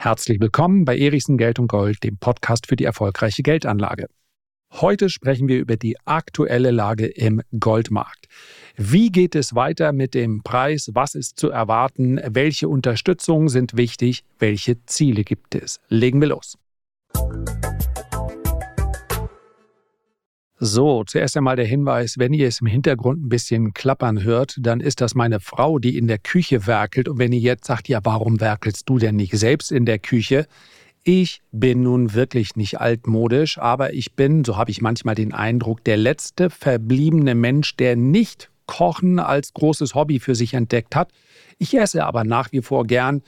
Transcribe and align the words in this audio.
Herzlich 0.00 0.38
willkommen 0.38 0.84
bei 0.84 0.96
Erichsen 0.96 1.38
Geld 1.38 1.58
und 1.58 1.66
Gold, 1.66 2.04
dem 2.04 2.18
Podcast 2.18 2.68
für 2.68 2.76
die 2.76 2.84
erfolgreiche 2.84 3.42
Geldanlage. 3.42 4.06
Heute 4.72 5.10
sprechen 5.10 5.48
wir 5.48 5.58
über 5.58 5.76
die 5.76 5.96
aktuelle 6.04 6.70
Lage 6.70 7.06
im 7.06 7.42
Goldmarkt. 7.58 8.28
Wie 8.76 9.10
geht 9.10 9.34
es 9.34 9.56
weiter 9.56 9.92
mit 9.92 10.14
dem 10.14 10.44
Preis? 10.44 10.90
Was 10.94 11.16
ist 11.16 11.40
zu 11.40 11.50
erwarten? 11.50 12.20
Welche 12.24 12.68
Unterstützungen 12.68 13.48
sind 13.48 13.76
wichtig? 13.76 14.22
Welche 14.38 14.84
Ziele 14.86 15.24
gibt 15.24 15.56
es? 15.56 15.80
Legen 15.88 16.20
wir 16.20 16.28
los. 16.28 16.56
So, 20.60 21.04
zuerst 21.04 21.36
einmal 21.36 21.54
der 21.54 21.66
Hinweis, 21.66 22.18
wenn 22.18 22.32
ihr 22.32 22.48
es 22.48 22.60
im 22.60 22.66
Hintergrund 22.66 23.24
ein 23.24 23.28
bisschen 23.28 23.74
klappern 23.74 24.24
hört, 24.24 24.56
dann 24.58 24.80
ist 24.80 25.00
das 25.00 25.14
meine 25.14 25.38
Frau, 25.38 25.78
die 25.78 25.96
in 25.96 26.08
der 26.08 26.18
Küche 26.18 26.66
werkelt. 26.66 27.08
Und 27.08 27.18
wenn 27.18 27.30
ihr 27.30 27.38
jetzt 27.38 27.66
sagt, 27.66 27.88
ja, 27.88 28.00
warum 28.02 28.40
werkelst 28.40 28.88
du 28.88 28.98
denn 28.98 29.14
nicht 29.14 29.38
selbst 29.38 29.70
in 29.70 29.86
der 29.86 30.00
Küche? 30.00 30.48
Ich 31.04 31.42
bin 31.52 31.84
nun 31.84 32.12
wirklich 32.12 32.56
nicht 32.56 32.80
altmodisch, 32.80 33.58
aber 33.58 33.94
ich 33.94 34.14
bin, 34.14 34.44
so 34.44 34.56
habe 34.56 34.72
ich 34.72 34.80
manchmal 34.80 35.14
den 35.14 35.32
Eindruck, 35.32 35.84
der 35.84 35.96
letzte 35.96 36.50
verbliebene 36.50 37.36
Mensch, 37.36 37.76
der 37.76 37.94
nicht 37.94 38.50
Kochen 38.66 39.20
als 39.20 39.54
großes 39.54 39.94
Hobby 39.94 40.18
für 40.18 40.34
sich 40.34 40.54
entdeckt 40.54 40.96
hat. 40.96 41.12
Ich 41.58 41.78
esse 41.78 42.04
aber 42.04 42.24
nach 42.24 42.50
wie 42.50 42.62
vor 42.62 42.84
gern 42.84 43.22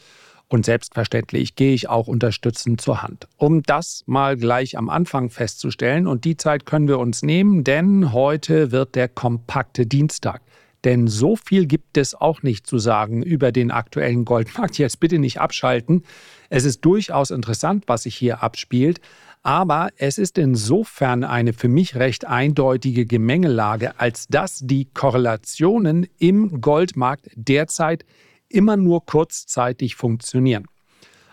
und 0.51 0.67
selbstverständlich 0.67 1.55
gehe 1.55 1.73
ich 1.73 1.89
auch 1.89 2.09
unterstützend 2.09 2.81
zur 2.81 3.03
Hand. 3.03 3.29
Um 3.37 3.63
das 3.63 4.03
mal 4.07 4.37
gleich 4.37 4.77
am 4.77 4.91
Anfang 4.91 5.31
festzustellen, 5.31 6.07
und 6.07 6.25
die 6.25 6.37
Zeit 6.37 6.67
können 6.67 6.89
wir 6.89 6.99
uns 6.99 7.23
nehmen, 7.23 7.65
denn 7.65 8.13
heute 8.13 8.73
wird 8.73 8.97
der 8.97 9.09
kompakte 9.09 9.87
Dienstag. 9.87 10.43
Denn 10.85 11.07
so 11.07 11.37
viel 11.37 11.67
gibt 11.67 11.97
es 11.97 12.15
auch 12.15 12.43
nicht 12.43 12.67
zu 12.67 12.79
sagen 12.79 13.23
über 13.23 13.53
den 13.53 13.71
aktuellen 13.71 14.25
Goldmarkt. 14.25 14.79
Jetzt 14.79 14.99
bitte 14.99 15.19
nicht 15.19 15.41
abschalten. 15.41 16.05
Es 16.49 16.65
ist 16.65 16.85
durchaus 16.85 17.31
interessant, 17.31 17.85
was 17.87 18.05
sich 18.05 18.17
hier 18.17 18.43
abspielt. 18.43 19.01
Aber 19.43 19.91
es 19.97 20.19
ist 20.19 20.37
insofern 20.37 21.23
eine 21.23 21.53
für 21.53 21.69
mich 21.69 21.97
recht 21.97 22.27
eindeutige 22.27 23.07
Gemengelage, 23.07 23.99
als 24.01 24.27
dass 24.27 24.61
die 24.63 24.87
Korrelationen 24.87 26.09
im 26.19 26.61
Goldmarkt 26.61 27.31
derzeit 27.37 28.05
immer 28.51 28.77
nur 28.77 29.07
kurzzeitig 29.07 29.97
funktionieren. 29.97 30.67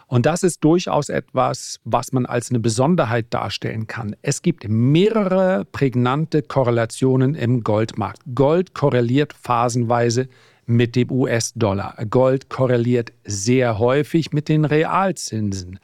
Und 0.08 0.26
das 0.26 0.44
ist 0.44 0.64
durchaus 0.64 1.10
etwas, 1.10 1.82
was 1.84 2.14
man 2.14 2.26
als 2.26 2.50
eine 2.50 2.62
Besonderheit 2.62 3.28
darstellen 3.32 3.88
kann. 3.88 4.16
Es 4.22 4.42
gibt 4.42 4.68
mehrere 4.70 5.66
prägnante 5.66 6.42
Korrelationen 6.42 7.36
im 7.36 7.62
Goldmarkt. 7.62 8.22
Gold 8.34 8.74
korreliert 8.74 9.34
phasenweise 9.34 10.30
mit 10.66 10.96
dem 10.96 11.12
US-Dollar. 11.12 11.98
Gold 12.10 12.50
korreliert 12.50 13.12
sehr 13.26 13.80
häufig 13.80 14.32
mit 14.32 14.48
den 14.48 14.64
Realzinsen. 14.64 15.80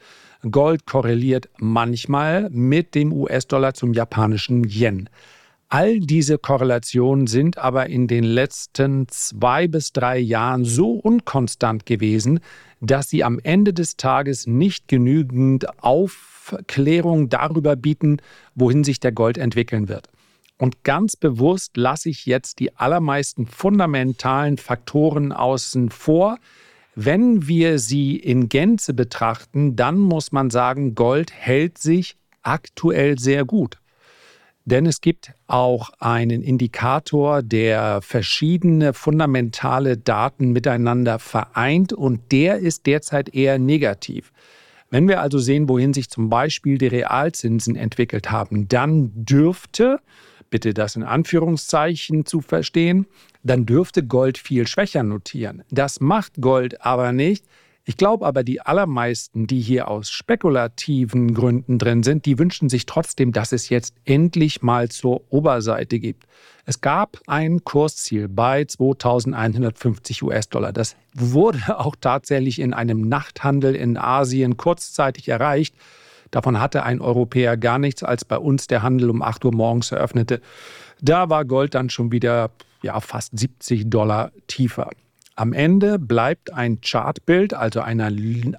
Gold 0.50 0.86
korreliert 0.86 1.50
manchmal 1.58 2.48
mit 2.50 2.94
dem 2.94 3.12
US-Dollar 3.12 3.74
zum 3.74 3.92
japanischen 3.92 4.64
Yen. 4.64 5.10
All 5.74 5.98
diese 5.98 6.38
Korrelationen 6.38 7.26
sind 7.26 7.58
aber 7.58 7.88
in 7.88 8.06
den 8.06 8.22
letzten 8.22 9.08
zwei 9.08 9.66
bis 9.66 9.92
drei 9.92 10.20
Jahren 10.20 10.64
so 10.64 10.92
unkonstant 10.92 11.84
gewesen, 11.84 12.38
dass 12.80 13.10
sie 13.10 13.24
am 13.24 13.40
Ende 13.42 13.72
des 13.72 13.96
Tages 13.96 14.46
nicht 14.46 14.86
genügend 14.86 15.66
Aufklärung 15.82 17.28
darüber 17.28 17.74
bieten, 17.74 18.18
wohin 18.54 18.84
sich 18.84 19.00
der 19.00 19.10
Gold 19.10 19.36
entwickeln 19.36 19.88
wird. 19.88 20.06
Und 20.58 20.84
ganz 20.84 21.16
bewusst 21.16 21.76
lasse 21.76 22.08
ich 22.08 22.24
jetzt 22.24 22.60
die 22.60 22.76
allermeisten 22.76 23.48
fundamentalen 23.48 24.58
Faktoren 24.58 25.32
außen 25.32 25.90
vor. 25.90 26.38
Wenn 26.94 27.48
wir 27.48 27.80
sie 27.80 28.14
in 28.14 28.48
Gänze 28.48 28.94
betrachten, 28.94 29.74
dann 29.74 29.98
muss 29.98 30.30
man 30.30 30.50
sagen, 30.50 30.94
Gold 30.94 31.32
hält 31.32 31.78
sich 31.78 32.16
aktuell 32.42 33.18
sehr 33.18 33.44
gut. 33.44 33.80
Denn 34.66 34.86
es 34.86 35.02
gibt 35.02 35.32
auch 35.46 35.90
einen 35.98 36.42
Indikator, 36.42 37.42
der 37.42 38.00
verschiedene 38.00 38.94
fundamentale 38.94 39.98
Daten 39.98 40.52
miteinander 40.52 41.18
vereint 41.18 41.92
und 41.92 42.32
der 42.32 42.58
ist 42.58 42.86
derzeit 42.86 43.34
eher 43.34 43.58
negativ. 43.58 44.32
Wenn 44.88 45.06
wir 45.06 45.20
also 45.20 45.38
sehen, 45.38 45.68
wohin 45.68 45.92
sich 45.92 46.08
zum 46.08 46.30
Beispiel 46.30 46.78
die 46.78 46.86
Realzinsen 46.86 47.76
entwickelt 47.76 48.30
haben, 48.30 48.68
dann 48.68 49.10
dürfte, 49.14 50.00
bitte 50.48 50.72
das 50.72 50.96
in 50.96 51.02
Anführungszeichen 51.02 52.24
zu 52.24 52.40
verstehen, 52.40 53.06
dann 53.42 53.66
dürfte 53.66 54.02
Gold 54.02 54.38
viel 54.38 54.66
schwächer 54.66 55.02
notieren. 55.02 55.62
Das 55.70 56.00
macht 56.00 56.40
Gold 56.40 56.80
aber 56.80 57.12
nicht, 57.12 57.44
ich 57.86 57.98
glaube 57.98 58.24
aber, 58.24 58.44
die 58.44 58.62
allermeisten, 58.62 59.46
die 59.46 59.60
hier 59.60 59.88
aus 59.88 60.10
spekulativen 60.10 61.34
Gründen 61.34 61.78
drin 61.78 62.02
sind, 62.02 62.24
die 62.24 62.38
wünschen 62.38 62.70
sich 62.70 62.86
trotzdem, 62.86 63.32
dass 63.32 63.52
es 63.52 63.68
jetzt 63.68 63.94
endlich 64.06 64.62
mal 64.62 64.88
zur 64.88 65.20
Oberseite 65.30 65.98
gibt. 65.98 66.24
Es 66.64 66.80
gab 66.80 67.18
ein 67.26 67.62
Kursziel 67.62 68.28
bei 68.28 68.64
2150 68.64 70.22
US-Dollar. 70.22 70.72
Das 70.72 70.96
wurde 71.12 71.78
auch 71.78 71.94
tatsächlich 72.00 72.58
in 72.58 72.72
einem 72.72 73.02
Nachthandel 73.02 73.74
in 73.74 73.98
Asien 73.98 74.56
kurzzeitig 74.56 75.28
erreicht. 75.28 75.74
Davon 76.30 76.58
hatte 76.58 76.84
ein 76.84 77.02
Europäer 77.02 77.58
gar 77.58 77.78
nichts, 77.78 78.02
als 78.02 78.24
bei 78.24 78.38
uns 78.38 78.66
der 78.66 78.82
Handel 78.82 79.10
um 79.10 79.20
8 79.20 79.44
Uhr 79.44 79.54
morgens 79.54 79.92
eröffnete. 79.92 80.40
Da 81.02 81.28
war 81.28 81.44
Gold 81.44 81.74
dann 81.74 81.90
schon 81.90 82.12
wieder 82.12 82.50
ja, 82.82 82.98
fast 83.00 83.38
70 83.38 83.90
Dollar 83.90 84.32
tiefer. 84.46 84.90
Am 85.36 85.52
Ende 85.52 85.98
bleibt 85.98 86.52
ein 86.52 86.80
Chartbild, 86.80 87.54
also 87.54 87.80
eine, 87.80 88.04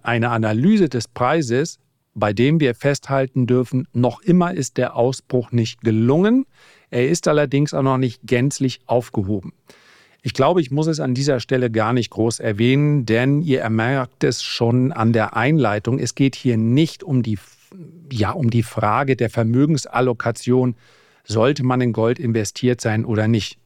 eine 0.03 0.29
Analyse 0.29 0.89
des 0.89 1.07
Preises, 1.07 1.79
bei 2.13 2.33
dem 2.33 2.59
wir 2.59 2.75
festhalten 2.75 3.47
dürfen, 3.47 3.87
noch 3.93 4.21
immer 4.21 4.53
ist 4.53 4.77
der 4.77 4.95
Ausbruch 4.95 5.51
nicht 5.51 5.81
gelungen. 5.81 6.45
Er 6.89 7.07
ist 7.07 7.27
allerdings 7.27 7.73
auch 7.73 7.81
noch 7.81 7.97
nicht 7.97 8.21
gänzlich 8.23 8.81
aufgehoben. 8.87 9.53
Ich 10.21 10.33
glaube, 10.33 10.59
ich 10.59 10.71
muss 10.71 10.87
es 10.87 10.99
an 10.99 11.13
dieser 11.13 11.39
Stelle 11.39 11.69
gar 11.69 11.93
nicht 11.93 12.09
groß 12.09 12.39
erwähnen, 12.39 13.05
denn 13.05 13.41
ihr 13.41 13.69
merkt 13.69 14.23
es 14.23 14.43
schon 14.43 14.91
an 14.91 15.13
der 15.13 15.35
Einleitung. 15.35 15.99
Es 15.99 16.15
geht 16.15 16.35
hier 16.35 16.57
nicht 16.57 17.03
um 17.03 17.21
die, 17.21 17.37
ja, 18.11 18.31
um 18.31 18.49
die 18.49 18.63
Frage 18.63 19.15
der 19.15 19.29
Vermögensallokation. 19.29 20.75
Sollte 21.23 21.63
man 21.63 21.79
in 21.79 21.93
Gold 21.93 22.19
investiert 22.19 22.81
sein 22.81 23.05
oder 23.05 23.27
nicht? 23.27 23.59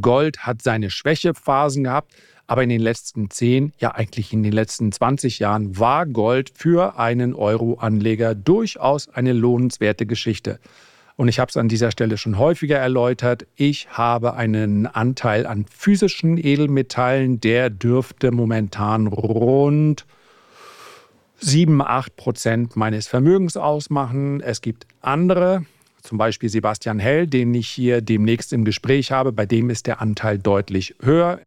Gold 0.00 0.40
hat 0.40 0.62
seine 0.62 0.90
Schwächephasen 0.90 1.84
gehabt, 1.84 2.12
aber 2.50 2.64
in 2.64 2.68
den 2.68 2.80
letzten 2.80 3.30
10, 3.30 3.74
ja 3.78 3.94
eigentlich 3.94 4.32
in 4.32 4.42
den 4.42 4.50
letzten 4.50 4.90
20 4.90 5.38
Jahren 5.38 5.78
war 5.78 6.04
Gold 6.04 6.50
für 6.52 6.98
einen 6.98 7.32
Euro-Anleger 7.32 8.34
durchaus 8.34 9.08
eine 9.08 9.32
lohnenswerte 9.32 10.04
Geschichte. 10.04 10.58
Und 11.14 11.28
ich 11.28 11.38
habe 11.38 11.48
es 11.48 11.56
an 11.56 11.68
dieser 11.68 11.92
Stelle 11.92 12.18
schon 12.18 12.38
häufiger 12.38 12.76
erläutert. 12.76 13.46
Ich 13.54 13.90
habe 13.90 14.34
einen 14.34 14.88
Anteil 14.88 15.46
an 15.46 15.64
physischen 15.64 16.44
Edelmetallen, 16.44 17.38
der 17.40 17.70
dürfte 17.70 18.32
momentan 18.32 19.06
rund 19.06 20.04
7, 21.38 21.80
8 21.80 22.16
Prozent 22.16 22.74
meines 22.74 23.06
Vermögens 23.06 23.56
ausmachen. 23.56 24.40
Es 24.40 24.60
gibt 24.60 24.88
andere, 25.02 25.66
zum 26.02 26.18
Beispiel 26.18 26.48
Sebastian 26.48 26.98
Hell, 26.98 27.28
den 27.28 27.54
ich 27.54 27.68
hier 27.68 28.00
demnächst 28.00 28.52
im 28.52 28.64
Gespräch 28.64 29.12
habe. 29.12 29.30
Bei 29.30 29.46
dem 29.46 29.70
ist 29.70 29.86
der 29.86 30.00
Anteil 30.00 30.40
deutlich 30.40 30.96
höher. 31.00 31.38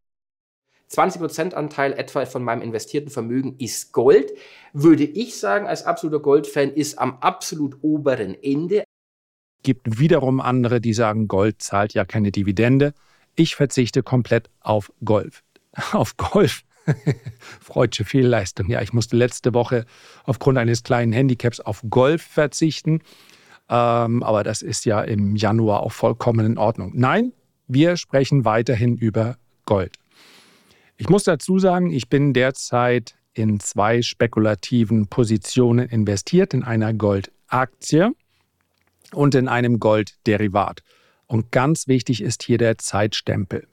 20% 0.92 1.54
Anteil 1.54 1.94
etwa 1.94 2.26
von 2.26 2.44
meinem 2.44 2.62
investierten 2.62 3.10
Vermögen 3.10 3.56
ist 3.58 3.92
Gold, 3.94 4.32
würde 4.74 5.04
ich 5.04 5.38
sagen, 5.40 5.68
als 5.68 5.86
absoluter 5.86 6.20
Goldfan 6.20 6.72
ist 6.72 7.00
am 7.00 7.18
absolut 7.20 7.78
oberen 7.82 8.36
Ende. 8.42 8.84
Gibt 9.64 10.00
wiederum 10.00 10.42
andere, 10.42 10.82
die 10.82 10.94
sagen, 10.94 11.28
Gold 11.28 11.62
zahlt 11.62 11.94
ja 11.94 12.06
keine 12.06 12.32
Dividende. 12.32 12.94
Ich 13.36 13.56
verzichte 13.56 14.04
komplett 14.04 14.50
auf 14.60 14.92
Golf. 15.04 15.44
Auf 15.92 16.18
Golf. 16.18 16.62
Freudsche 17.62 18.06
Fehlleistung. 18.06 18.70
Ja, 18.70 18.82
ich 18.82 18.94
musste 18.94 19.16
letzte 19.16 19.54
Woche 19.54 19.86
aufgrund 20.26 20.58
eines 20.58 20.84
kleinen 20.84 21.14
Handicaps 21.14 21.60
auf 21.60 21.82
Golf 21.90 22.22
verzichten. 22.22 23.02
Ähm, 23.70 24.22
aber 24.22 24.44
das 24.44 24.62
ist 24.62 24.86
ja 24.86 25.02
im 25.02 25.36
Januar 25.36 25.82
auch 25.82 25.92
vollkommen 25.92 26.46
in 26.46 26.58
Ordnung. 26.58 26.92
Nein, 26.94 27.32
wir 27.68 27.98
sprechen 27.98 28.46
weiterhin 28.46 28.98
über 28.98 29.38
Gold. 29.66 29.96
Ich 31.04 31.10
muss 31.10 31.26
dazu 31.26 31.60
sagen, 31.60 31.92
ich 31.92 32.08
bin 32.08 32.32
derzeit 32.32 33.16
in 33.34 33.60
zwei 33.60 34.02
spekulativen 34.02 35.08
Positionen 35.08 35.90
investiert, 35.90 36.54
in 36.54 36.64
einer 36.64 36.94
Goldaktie 36.94 38.12
und 39.12 39.36
in 39.36 39.50
einem 39.50 39.82
Goldderivat. 39.82 40.82
Und 41.28 41.52
ganz 41.52 41.90
wichtig 41.90 42.22
ist 42.22 42.44
hier 42.44 42.58
der 42.58 42.78
Zeitstempel. 42.78 43.68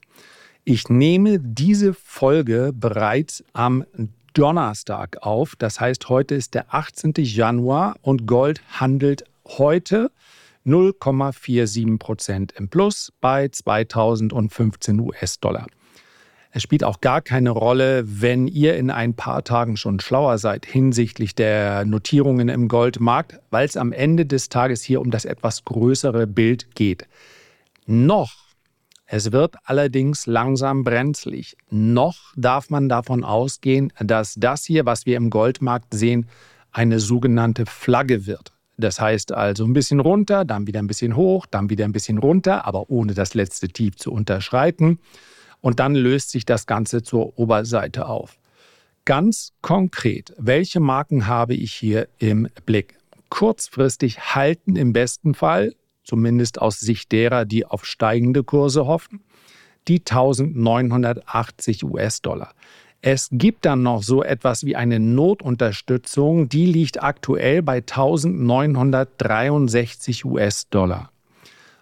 Ich 0.65 0.89
nehme 0.89 1.39
diese 1.39 1.93
Folge 1.93 2.73
bereits 2.75 3.45
am 3.53 3.85
Donnerstag 4.33 5.19
auf. 5.21 5.55
Das 5.55 5.79
heißt, 5.79 6.09
heute 6.09 6.35
ist 6.35 6.53
der 6.53 6.75
18. 6.75 7.13
Januar 7.15 7.95
und 8.01 8.27
Gold 8.27 8.61
handelt 8.77 9.23
heute 9.47 10.11
0,47 10.65 11.97
Prozent 11.97 12.51
im 12.57 12.67
Plus 12.67 13.13
bei 13.21 13.47
2015 13.47 14.99
US-Dollar. 14.99 15.67
Es 16.53 16.61
spielt 16.61 16.83
auch 16.83 16.99
gar 16.99 17.21
keine 17.21 17.51
Rolle, 17.51 18.03
wenn 18.05 18.45
ihr 18.45 18.75
in 18.75 18.91
ein 18.91 19.13
paar 19.13 19.41
Tagen 19.45 19.77
schon 19.77 20.01
schlauer 20.01 20.37
seid 20.37 20.65
hinsichtlich 20.65 21.33
der 21.33 21.85
Notierungen 21.85 22.49
im 22.49 22.67
Goldmarkt, 22.67 23.39
weil 23.51 23.65
es 23.65 23.77
am 23.77 23.93
Ende 23.93 24.25
des 24.25 24.49
Tages 24.49 24.83
hier 24.83 24.99
um 24.99 25.11
das 25.11 25.23
etwas 25.23 25.63
größere 25.63 26.27
Bild 26.27 26.75
geht. 26.75 27.07
Noch, 27.85 28.33
es 29.05 29.31
wird 29.31 29.55
allerdings 29.63 30.25
langsam 30.25 30.83
brenzlig, 30.83 31.55
noch 31.69 32.17
darf 32.35 32.69
man 32.69 32.89
davon 32.89 33.23
ausgehen, 33.23 33.93
dass 34.01 34.35
das 34.35 34.65
hier, 34.65 34.85
was 34.85 35.05
wir 35.05 35.15
im 35.15 35.29
Goldmarkt 35.29 35.93
sehen, 35.93 36.27
eine 36.73 36.99
sogenannte 36.99 37.65
Flagge 37.65 38.25
wird. 38.25 38.51
Das 38.77 38.99
heißt 38.99 39.31
also 39.31 39.63
ein 39.63 39.73
bisschen 39.73 40.01
runter, 40.01 40.43
dann 40.43 40.67
wieder 40.67 40.79
ein 40.79 40.87
bisschen 40.87 41.15
hoch, 41.15 41.45
dann 41.45 41.69
wieder 41.69 41.85
ein 41.85 41.91
bisschen 41.93 42.17
runter, 42.17 42.65
aber 42.65 42.89
ohne 42.89 43.13
das 43.13 43.35
letzte 43.35 43.69
Tief 43.69 43.95
zu 43.95 44.11
unterschreiten 44.11 44.99
und 45.61 45.79
dann 45.79 45.95
löst 45.95 46.31
sich 46.31 46.45
das 46.45 46.65
Ganze 46.65 47.03
zur 47.03 47.37
Oberseite 47.39 48.07
auf. 48.07 48.37
Ganz 49.05 49.53
konkret, 49.61 50.33
welche 50.37 50.79
Marken 50.79 51.27
habe 51.27 51.55
ich 51.55 51.73
hier 51.73 52.07
im 52.19 52.47
Blick? 52.65 52.97
Kurzfristig 53.29 54.35
halten 54.35 54.75
im 54.75 54.93
besten 54.93 55.33
Fall, 55.33 55.73
zumindest 56.03 56.61
aus 56.61 56.79
Sicht 56.79 57.11
derer, 57.11 57.45
die 57.45 57.65
auf 57.65 57.85
steigende 57.85 58.43
Kurse 58.43 58.85
hoffen, 58.85 59.23
die 59.87 59.99
1980 59.99 61.83
US-Dollar. 61.83 62.53
Es 63.01 63.29
gibt 63.31 63.65
dann 63.65 63.81
noch 63.81 64.03
so 64.03 64.21
etwas 64.21 64.63
wie 64.63 64.75
eine 64.75 64.99
Notunterstützung, 64.99 66.49
die 66.49 66.67
liegt 66.67 67.01
aktuell 67.01 67.63
bei 67.63 67.77
1963 67.77 70.25
US-Dollar. 70.25 71.11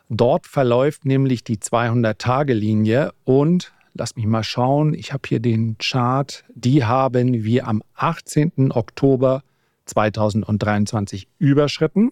Dort 0.10 0.48
verläuft 0.48 1.06
nämlich 1.06 1.44
die 1.44 1.58
200-Tage-Linie 1.58 3.14
und 3.26 3.74
lass 3.94 4.16
mich 4.16 4.26
mal 4.26 4.44
schauen, 4.44 4.96
ich 4.96 5.14
habe 5.14 5.22
hier 5.28 5.40
den 5.40 5.78
Chart, 5.78 6.44
die 6.54 6.84
haben 6.84 7.44
wir 7.44 7.68
am 7.68 7.84
18. 7.96 8.72
Oktober 8.72 9.44
2023 9.86 11.28
überschritten. 11.38 12.12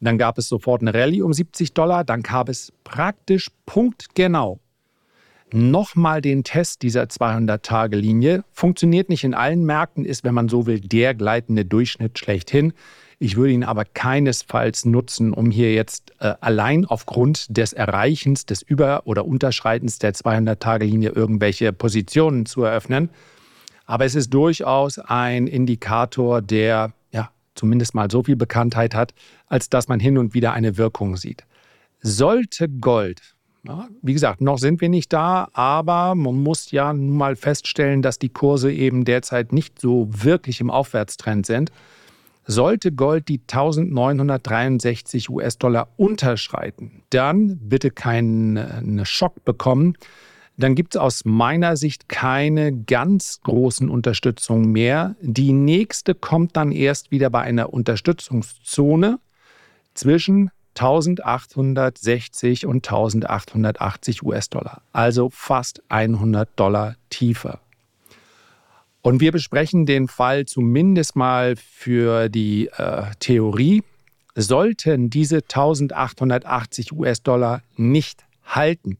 Dann 0.00 0.16
gab 0.16 0.38
es 0.38 0.48
sofort 0.48 0.80
eine 0.80 0.94
Rallye 0.94 1.22
um 1.22 1.32
70 1.32 1.74
Dollar, 1.74 2.04
dann 2.04 2.22
gab 2.22 2.48
es 2.48 2.72
praktisch 2.84 3.48
punktgenau 3.66 4.60
nochmal 5.52 6.20
den 6.20 6.44
Test 6.44 6.82
dieser 6.82 7.04
200-Tage-Linie. 7.04 8.44
Funktioniert 8.52 9.08
nicht 9.08 9.24
in 9.24 9.34
allen 9.34 9.64
Märkten, 9.64 10.04
ist, 10.04 10.24
wenn 10.24 10.34
man 10.34 10.48
so 10.48 10.66
will, 10.66 10.80
der 10.80 11.14
gleitende 11.14 11.64
Durchschnitt 11.64 12.18
schlechthin. 12.18 12.72
Ich 13.20 13.36
würde 13.36 13.52
ihn 13.52 13.64
aber 13.64 13.84
keinesfalls 13.84 14.84
nutzen, 14.84 15.32
um 15.32 15.50
hier 15.50 15.74
jetzt 15.74 16.12
äh, 16.20 16.34
allein 16.40 16.84
aufgrund 16.84 17.56
des 17.56 17.72
Erreichens, 17.72 18.46
des 18.46 18.62
Über- 18.62 19.06
oder 19.06 19.24
Unterschreitens 19.24 19.98
der 19.98 20.14
200-Tage-Linie 20.14 21.10
irgendwelche 21.10 21.72
Positionen 21.72 22.46
zu 22.46 22.62
eröffnen. 22.62 23.10
Aber 23.86 24.04
es 24.04 24.14
ist 24.14 24.32
durchaus 24.32 25.00
ein 25.00 25.48
Indikator, 25.48 26.42
der 26.42 26.92
ja 27.10 27.30
zumindest 27.56 27.94
mal 27.94 28.08
so 28.08 28.22
viel 28.22 28.36
Bekanntheit 28.36 28.94
hat, 28.94 29.14
als 29.46 29.68
dass 29.68 29.88
man 29.88 29.98
hin 29.98 30.16
und 30.16 30.34
wieder 30.34 30.52
eine 30.52 30.76
Wirkung 30.76 31.16
sieht. 31.16 31.44
Sollte 32.00 32.68
Gold, 32.68 33.34
wie 34.02 34.12
gesagt, 34.12 34.40
noch 34.40 34.58
sind 34.58 34.80
wir 34.80 34.88
nicht 34.88 35.12
da, 35.12 35.48
aber 35.52 36.14
man 36.14 36.42
muss 36.42 36.70
ja 36.70 36.92
nun 36.92 37.16
mal 37.16 37.36
feststellen, 37.36 38.02
dass 38.02 38.18
die 38.18 38.28
Kurse 38.28 38.72
eben 38.72 39.04
derzeit 39.04 39.52
nicht 39.52 39.80
so 39.80 40.08
wirklich 40.10 40.60
im 40.60 40.70
Aufwärtstrend 40.70 41.44
sind. 41.44 41.72
Sollte 42.50 42.92
Gold 42.92 43.28
die 43.28 43.42
1963 43.42 45.28
US-Dollar 45.28 45.88
unterschreiten, 45.98 47.02
dann 47.10 47.58
bitte 47.58 47.90
keinen 47.90 49.04
Schock 49.04 49.44
bekommen. 49.44 49.98
Dann 50.56 50.74
gibt 50.74 50.94
es 50.94 51.00
aus 51.00 51.26
meiner 51.26 51.76
Sicht 51.76 52.08
keine 52.08 52.72
ganz 52.72 53.40
großen 53.42 53.90
Unterstützungen 53.90 54.72
mehr. 54.72 55.14
Die 55.20 55.52
nächste 55.52 56.14
kommt 56.14 56.56
dann 56.56 56.72
erst 56.72 57.10
wieder 57.10 57.28
bei 57.28 57.42
einer 57.42 57.74
Unterstützungszone 57.74 59.18
zwischen 59.92 60.50
1860 60.70 62.64
und 62.64 62.76
1880 62.76 64.22
US-Dollar, 64.22 64.80
also 64.92 65.28
fast 65.30 65.82
100 65.90 66.48
Dollar 66.56 66.96
tiefer. 67.10 67.60
Und 69.08 69.22
wir 69.22 69.32
besprechen 69.32 69.86
den 69.86 70.06
Fall 70.06 70.44
zumindest 70.44 71.16
mal 71.16 71.56
für 71.56 72.28
die 72.28 72.66
äh, 72.76 73.04
Theorie. 73.20 73.82
Sollten 74.34 75.08
diese 75.08 75.36
1880 75.36 76.92
US-Dollar 76.92 77.62
nicht 77.78 78.26
halten, 78.44 78.98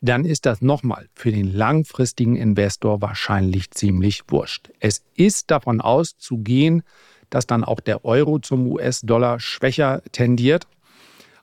dann 0.00 0.24
ist 0.24 0.46
das 0.46 0.62
nochmal 0.62 1.10
für 1.12 1.30
den 1.30 1.52
langfristigen 1.52 2.36
Investor 2.36 3.02
wahrscheinlich 3.02 3.70
ziemlich 3.70 4.22
wurscht. 4.28 4.70
Es 4.80 5.04
ist 5.14 5.50
davon 5.50 5.82
auszugehen, 5.82 6.82
dass 7.28 7.46
dann 7.46 7.64
auch 7.64 7.80
der 7.80 8.06
Euro 8.06 8.38
zum 8.38 8.66
US-Dollar 8.66 9.40
schwächer 9.40 10.00
tendiert 10.10 10.66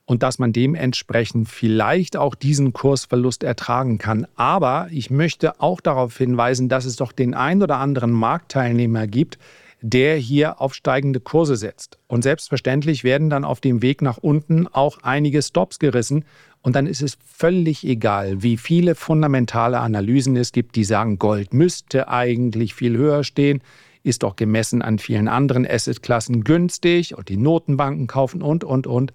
und 0.06 0.24
dass 0.24 0.40
man 0.40 0.54
dementsprechend 0.54 1.50
vielleicht 1.50 2.16
auch 2.16 2.36
diesen 2.36 2.74
Kursverlust 2.74 3.44
ertragen 3.44 3.98
kann. 3.98 4.28
Aber 4.36 4.88
ich 4.92 5.10
möchte 5.10 5.60
auch 5.60 5.82
darauf 5.82 6.18
hinweisen, 6.18 6.70
dass 6.70 6.86
es 6.86 6.96
doch 6.96 7.12
den 7.12 7.34
ein 7.34 7.62
oder 7.62 7.78
anderen 7.78 8.12
Marktteilnehmer 8.12 9.08
gibt, 9.08 9.40
der 9.82 10.16
hier 10.16 10.62
auf 10.62 10.74
steigende 10.74 11.20
Kurse 11.20 11.56
setzt. 11.56 11.98
Und 12.08 12.24
selbstverständlich 12.24 13.04
werden 13.04 13.30
dann 13.30 13.44
auf 13.44 13.62
dem 13.62 13.82
Weg 13.82 14.02
nach 14.02 14.18
unten 14.18 14.68
auch 14.68 15.00
einige 15.02 15.42
Stops 15.42 15.80
gerissen. 15.80 16.26
Und 16.62 16.76
dann 16.76 16.88
ist 16.88 17.02
es 17.02 17.18
völlig 17.24 17.86
egal, 17.86 18.42
wie 18.42 18.58
viele 18.58 18.96
fundamentale 18.96 19.80
Analysen 19.80 20.36
es 20.38 20.52
gibt, 20.52 20.76
die 20.76 20.84
sagen, 20.84 21.20
Gold 21.20 21.54
müsste 21.54 22.08
eigentlich 22.08 22.74
viel 22.74 22.98
höher 22.98 23.24
stehen, 23.24 23.62
ist 24.02 24.24
doch 24.24 24.36
gemessen 24.36 24.82
an 24.82 24.98
vielen 25.00 25.28
anderen 25.28 25.68
Assetklassen 25.68 26.44
günstig 26.44 27.18
und 27.18 27.30
die 27.30 27.38
Notenbanken 27.38 28.08
kaufen 28.08 28.42
und, 28.42 28.64
und, 28.64 28.88
und. 28.88 29.14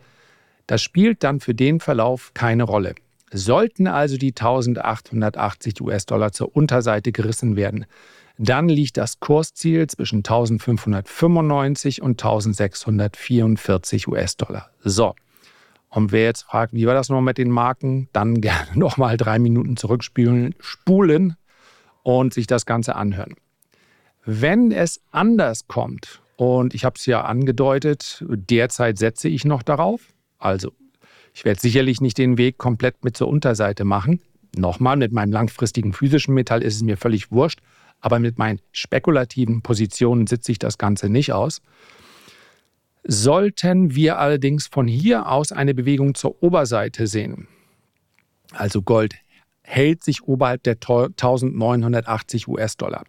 Das 0.70 0.82
spielt 0.82 1.25
dann 1.25 1.40
für 1.40 1.52
den 1.52 1.81
Verlauf 1.81 2.31
keine 2.32 2.62
Rolle. 2.62 2.94
Sollten 3.32 3.88
also 3.88 4.17
die 4.17 4.28
1880 4.28 5.81
US-Dollar 5.81 6.31
zur 6.31 6.55
Unterseite 6.55 7.11
gerissen 7.11 7.56
werden, 7.56 7.87
dann 8.38 8.69
liegt 8.69 8.96
das 8.96 9.19
Kursziel 9.19 9.88
zwischen 9.88 10.19
1595 10.19 12.02
und 12.02 12.22
1644 12.22 14.06
US-Dollar. 14.06 14.70
So. 14.84 15.17
Und 15.88 16.12
wer 16.12 16.26
jetzt 16.26 16.43
fragt, 16.43 16.72
wie 16.72 16.87
war 16.87 16.94
das 16.94 17.08
noch 17.08 17.20
mit 17.20 17.38
den 17.38 17.50
Marken, 17.50 18.08
dann 18.12 18.34
gerne 18.40 18.70
nochmal 18.78 19.17
drei 19.17 19.40
Minuten 19.40 19.76
zurückspielen, 19.76 20.55
spulen 20.61 21.34
und 22.05 22.32
sich 22.32 22.46
das 22.46 22.64
Ganze 22.64 22.94
anhören. 22.94 23.34
Wenn 24.25 24.70
es 24.70 25.00
anders 25.11 25.67
kommt, 25.67 26.22
und 26.36 26.74
ich 26.74 26.84
habe 26.84 26.94
es 26.96 27.06
ja 27.06 27.22
angedeutet, 27.22 28.24
derzeit 28.29 28.98
setze 28.98 29.29
ich 29.29 29.44
noch 29.44 29.65
darauf, 29.65 30.00
also, 30.41 30.73
ich 31.32 31.44
werde 31.44 31.61
sicherlich 31.61 32.01
nicht 32.01 32.19
den 32.19 32.39
Weg 32.39 32.59
komplett 32.59 33.05
mit 33.05 33.17
zur 33.17 33.29
Unterseite 33.29 33.85
machen. 33.85 34.20
Nochmal, 34.56 34.97
mit 34.97 35.13
meinem 35.13 35.31
langfristigen 35.32 35.93
physischen 35.93 36.35
Metall 36.35 36.63
ist 36.63 36.75
es 36.75 36.82
mir 36.82 36.97
völlig 36.97 37.31
wurscht, 37.31 37.61
aber 38.01 38.19
mit 38.19 38.39
meinen 38.39 38.61
spekulativen 38.73 39.63
Positionen 39.63 40.27
sitze 40.27 40.51
ich 40.51 40.59
das 40.59 40.79
Ganze 40.79 41.09
nicht 41.09 41.32
aus. 41.32 41.63
Sollten 43.05 43.94
wir 43.94 44.19
allerdings 44.19 44.67
von 44.67 44.89
hier 44.89 45.29
aus 45.29 45.53
eine 45.53 45.75
Bewegung 45.75 46.15
zur 46.15 46.43
Oberseite 46.43 47.06
sehen, 47.06 47.47
also 48.53 48.82
Gold 48.82 49.15
hält 49.63 50.03
sich 50.03 50.25
oberhalb 50.25 50.63
der 50.65 50.75
1980 50.75 52.49
US-Dollar, 52.49 53.05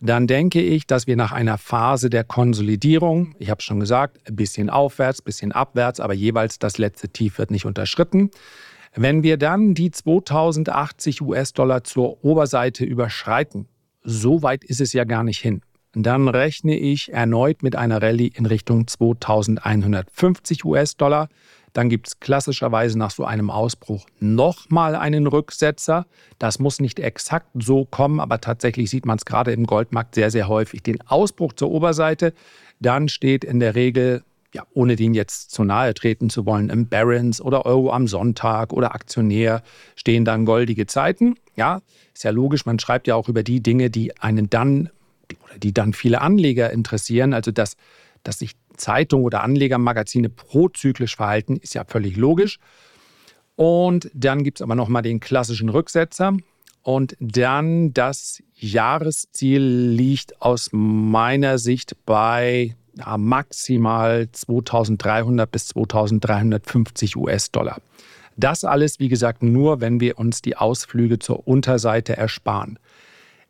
dann 0.00 0.26
denke 0.26 0.62
ich, 0.62 0.86
dass 0.86 1.06
wir 1.06 1.16
nach 1.16 1.32
einer 1.32 1.58
Phase 1.58 2.08
der 2.08 2.24
Konsolidierung, 2.24 3.34
ich 3.38 3.50
habe 3.50 3.60
schon 3.60 3.80
gesagt, 3.80 4.18
ein 4.26 4.34
bisschen 4.34 4.70
aufwärts, 4.70 5.20
ein 5.20 5.24
bisschen 5.24 5.52
abwärts, 5.52 6.00
aber 6.00 6.14
jeweils 6.14 6.58
das 6.58 6.78
letzte 6.78 7.10
Tief 7.10 7.38
wird 7.38 7.50
nicht 7.50 7.66
unterschritten. 7.66 8.30
Wenn 8.94 9.22
wir 9.22 9.36
dann 9.36 9.74
die 9.74 9.90
2080 9.90 11.20
US-Dollar 11.20 11.84
zur 11.84 12.24
Oberseite 12.24 12.84
überschreiten, 12.84 13.68
so 14.02 14.42
weit 14.42 14.64
ist 14.64 14.80
es 14.80 14.94
ja 14.94 15.04
gar 15.04 15.22
nicht 15.22 15.38
hin, 15.38 15.60
dann 15.92 16.28
rechne 16.28 16.78
ich 16.78 17.12
erneut 17.12 17.62
mit 17.62 17.76
einer 17.76 18.00
Rallye 18.00 18.32
in 18.34 18.46
Richtung 18.46 18.86
2150 18.86 20.64
US-Dollar. 20.64 21.28
Dann 21.72 21.88
gibt 21.88 22.08
es 22.08 22.20
klassischerweise 22.20 22.98
nach 22.98 23.10
so 23.10 23.24
einem 23.24 23.50
Ausbruch 23.50 24.06
nochmal 24.18 24.94
einen 24.94 25.26
Rücksetzer. 25.26 26.06
Das 26.38 26.58
muss 26.58 26.80
nicht 26.80 26.98
exakt 26.98 27.48
so 27.54 27.84
kommen, 27.84 28.20
aber 28.20 28.40
tatsächlich 28.40 28.90
sieht 28.90 29.06
man 29.06 29.18
es 29.18 29.24
gerade 29.24 29.52
im 29.52 29.66
Goldmarkt 29.66 30.14
sehr, 30.14 30.30
sehr 30.30 30.48
häufig. 30.48 30.82
Den 30.82 31.00
Ausbruch 31.06 31.52
zur 31.52 31.70
Oberseite, 31.70 32.32
dann 32.80 33.08
steht 33.08 33.44
in 33.44 33.60
der 33.60 33.74
Regel, 33.74 34.24
ja, 34.52 34.64
ohne 34.74 34.96
den 34.96 35.14
jetzt 35.14 35.52
zu 35.52 35.64
nahe 35.64 35.94
treten 35.94 36.28
zu 36.28 36.44
wollen, 36.44 36.70
im 36.70 36.88
Barons 36.88 37.40
oder 37.40 37.66
Euro 37.66 37.92
am 37.92 38.08
Sonntag 38.08 38.72
oder 38.72 38.94
Aktionär 38.94 39.62
stehen 39.94 40.24
dann 40.24 40.44
goldige 40.44 40.86
Zeiten. 40.86 41.36
Ja, 41.56 41.82
ist 42.14 42.24
ja 42.24 42.30
logisch, 42.30 42.66
man 42.66 42.78
schreibt 42.78 43.06
ja 43.06 43.14
auch 43.14 43.28
über 43.28 43.42
die 43.42 43.62
Dinge, 43.62 43.90
die 43.90 44.18
einen 44.18 44.50
dann 44.50 44.90
oder 45.44 45.58
die 45.58 45.72
dann 45.72 45.92
viele 45.92 46.20
Anleger 46.20 46.70
interessieren. 46.70 47.32
Also 47.32 47.52
dass, 47.52 47.76
dass 48.24 48.40
sich 48.40 48.56
Zeitung 48.80 49.22
oder 49.22 49.42
Anlegermagazine 49.42 50.28
prozyklisch 50.28 51.16
verhalten, 51.16 51.56
ist 51.56 51.74
ja 51.74 51.84
völlig 51.84 52.16
logisch. 52.16 52.58
Und 53.56 54.10
dann 54.14 54.42
gibt 54.42 54.58
es 54.58 54.62
aber 54.62 54.74
nochmal 54.74 55.02
den 55.02 55.20
klassischen 55.20 55.68
Rücksetzer. 55.68 56.36
Und 56.82 57.16
dann 57.20 57.92
das 57.92 58.42
Jahresziel 58.54 59.62
liegt 59.62 60.40
aus 60.40 60.70
meiner 60.72 61.58
Sicht 61.58 61.94
bei 62.06 62.74
ja, 62.96 63.18
maximal 63.18 64.28
2300 64.32 65.50
bis 65.50 65.68
2350 65.68 67.16
US-Dollar. 67.16 67.80
Das 68.36 68.64
alles, 68.64 68.98
wie 68.98 69.08
gesagt, 69.08 69.42
nur, 69.42 69.80
wenn 69.80 70.00
wir 70.00 70.18
uns 70.18 70.40
die 70.40 70.56
Ausflüge 70.56 71.18
zur 71.18 71.46
Unterseite 71.46 72.16
ersparen. 72.16 72.78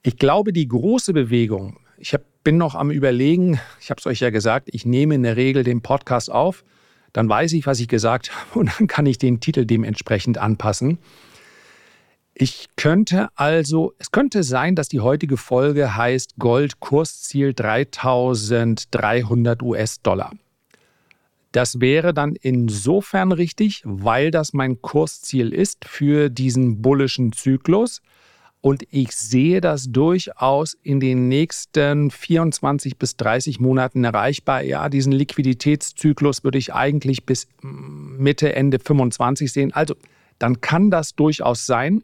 Ich 0.02 0.16
glaube, 0.16 0.52
die 0.52 0.66
große 0.66 1.12
Bewegung, 1.12 1.78
ich 2.00 2.14
hab, 2.14 2.22
bin 2.42 2.56
noch 2.56 2.74
am 2.74 2.90
Überlegen, 2.90 3.60
ich 3.80 3.90
habe 3.90 4.00
es 4.00 4.06
euch 4.06 4.20
ja 4.20 4.30
gesagt, 4.30 4.70
ich 4.72 4.86
nehme 4.86 5.14
in 5.14 5.22
der 5.22 5.36
Regel 5.36 5.62
den 5.62 5.82
Podcast 5.82 6.32
auf, 6.32 6.64
dann 7.12 7.28
weiß 7.28 7.52
ich, 7.52 7.66
was 7.66 7.78
ich 7.78 7.88
gesagt 7.88 8.34
habe 8.34 8.46
und 8.58 8.70
dann 8.78 8.86
kann 8.86 9.06
ich 9.06 9.18
den 9.18 9.40
Titel 9.40 9.66
dementsprechend 9.66 10.38
anpassen. 10.38 10.98
Ich 12.32 12.68
könnte 12.76 13.28
also, 13.34 13.92
es 13.98 14.12
könnte 14.12 14.42
sein, 14.42 14.74
dass 14.74 14.88
die 14.88 15.00
heutige 15.00 15.36
Folge 15.36 15.94
heißt 15.94 16.36
Gold 16.38 16.80
Kursziel 16.80 17.52
3300 17.52 19.62
US-Dollar. 19.62 20.32
Das 21.52 21.80
wäre 21.80 22.14
dann 22.14 22.36
insofern 22.40 23.32
richtig, 23.32 23.82
weil 23.84 24.30
das 24.30 24.54
mein 24.54 24.80
Kursziel 24.80 25.52
ist 25.52 25.84
für 25.84 26.30
diesen 26.30 26.80
bullischen 26.80 27.32
Zyklus. 27.32 28.00
Und 28.62 28.84
ich 28.90 29.12
sehe 29.12 29.62
das 29.62 29.90
durchaus 29.90 30.74
in 30.82 31.00
den 31.00 31.28
nächsten 31.28 32.10
24 32.10 32.98
bis 32.98 33.16
30 33.16 33.58
Monaten 33.58 34.04
erreichbar. 34.04 34.62
Ja, 34.62 34.90
diesen 34.90 35.12
Liquiditätszyklus 35.12 36.44
würde 36.44 36.58
ich 36.58 36.74
eigentlich 36.74 37.24
bis 37.24 37.48
Mitte, 37.62 38.54
Ende 38.54 38.78
25 38.78 39.50
sehen. 39.50 39.72
Also, 39.72 39.94
dann 40.38 40.60
kann 40.60 40.90
das 40.90 41.14
durchaus 41.14 41.64
sein. 41.64 42.02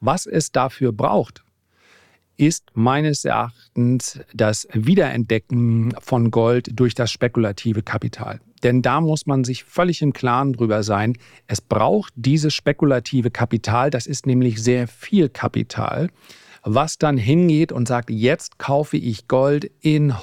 Was 0.00 0.26
es 0.26 0.52
dafür 0.52 0.92
braucht, 0.92 1.42
ist 2.36 2.64
meines 2.74 3.24
Erachtens 3.24 4.20
das 4.34 4.68
Wiederentdecken 4.72 5.94
von 6.00 6.30
Gold 6.30 6.68
durch 6.78 6.94
das 6.94 7.10
spekulative 7.10 7.82
Kapital. 7.82 8.40
Denn 8.66 8.82
da 8.82 9.00
muss 9.00 9.26
man 9.26 9.44
sich 9.44 9.62
völlig 9.62 10.02
im 10.02 10.12
Klaren 10.12 10.52
drüber 10.52 10.82
sein. 10.82 11.16
Es 11.46 11.60
braucht 11.60 12.12
dieses 12.16 12.52
spekulative 12.52 13.30
Kapital, 13.30 13.90
das 13.90 14.08
ist 14.08 14.26
nämlich 14.26 14.60
sehr 14.60 14.88
viel 14.88 15.28
Kapital, 15.28 16.10
was 16.64 16.98
dann 16.98 17.16
hingeht 17.16 17.70
und 17.70 17.86
sagt, 17.86 18.10
jetzt 18.10 18.58
kaufe 18.58 18.96
ich 18.96 19.28
Gold 19.28 19.70
in 19.82 20.14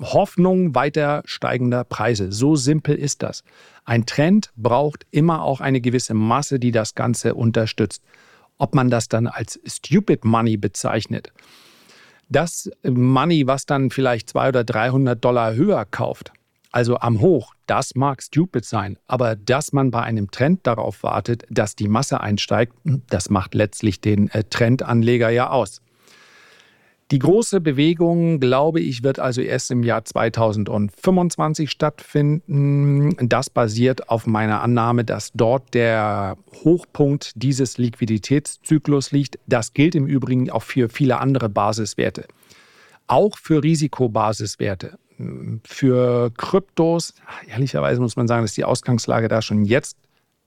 Hoffnung 0.00 0.74
weiter 0.74 1.22
steigender 1.26 1.84
Preise. 1.84 2.32
So 2.32 2.56
simpel 2.56 2.96
ist 2.96 3.22
das. 3.22 3.44
Ein 3.84 4.04
Trend 4.04 4.50
braucht 4.56 5.06
immer 5.12 5.44
auch 5.44 5.60
eine 5.60 5.80
gewisse 5.80 6.14
Masse, 6.14 6.58
die 6.58 6.72
das 6.72 6.96
Ganze 6.96 7.36
unterstützt. 7.36 8.02
Ob 8.58 8.74
man 8.74 8.90
das 8.90 9.06
dann 9.06 9.28
als 9.28 9.60
Stupid 9.64 10.24
Money 10.24 10.56
bezeichnet, 10.56 11.32
das 12.28 12.68
Money, 12.82 13.46
was 13.46 13.64
dann 13.64 13.90
vielleicht 13.90 14.30
200 14.30 14.54
oder 14.56 14.64
300 14.64 15.24
Dollar 15.24 15.54
höher 15.54 15.84
kauft, 15.84 16.32
also 16.72 16.98
am 16.98 17.20
Hoch, 17.20 17.54
das 17.66 17.94
mag 17.94 18.22
stupid 18.22 18.64
sein, 18.64 18.98
aber 19.06 19.36
dass 19.36 19.72
man 19.72 19.90
bei 19.90 20.02
einem 20.02 20.30
Trend 20.30 20.66
darauf 20.66 21.02
wartet, 21.02 21.44
dass 21.50 21.76
die 21.76 21.88
Masse 21.88 22.20
einsteigt, 22.20 22.72
das 23.10 23.28
macht 23.28 23.54
letztlich 23.54 24.00
den 24.00 24.30
äh, 24.30 24.44
Trendanleger 24.44 25.28
ja 25.28 25.50
aus. 25.50 25.82
Die 27.12 27.18
große 27.18 27.60
Bewegung, 27.60 28.40
glaube 28.40 28.80
ich, 28.80 29.02
wird 29.02 29.18
also 29.18 29.42
erst 29.42 29.70
im 29.70 29.82
Jahr 29.82 30.02
2025 30.02 31.70
stattfinden. 31.70 33.14
Das 33.28 33.50
basiert 33.50 34.08
auf 34.08 34.26
meiner 34.26 34.62
Annahme, 34.62 35.04
dass 35.04 35.30
dort 35.34 35.74
der 35.74 36.38
Hochpunkt 36.64 37.32
dieses 37.34 37.76
Liquiditätszyklus 37.76 39.12
liegt. 39.12 39.38
Das 39.46 39.74
gilt 39.74 39.94
im 39.94 40.06
Übrigen 40.06 40.50
auch 40.50 40.62
für 40.62 40.88
viele 40.88 41.18
andere 41.18 41.50
Basiswerte. 41.50 42.24
Auch 43.08 43.36
für 43.36 43.62
Risikobasiswerte. 43.62 44.96
Für 45.64 46.30
Kryptos, 46.36 47.14
ehrlicherweise 47.48 48.00
muss 48.00 48.16
man 48.16 48.28
sagen, 48.28 48.42
dass 48.42 48.54
die 48.54 48.64
Ausgangslage 48.64 49.28
da 49.28 49.42
schon 49.42 49.64
jetzt 49.64 49.96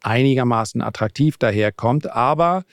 einigermaßen 0.01 0.81
attraktiv 0.81 1.37
daherkommt. 1.37 2.11
Aber 2.11 2.63